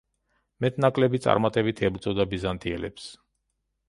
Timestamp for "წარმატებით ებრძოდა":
1.25-2.25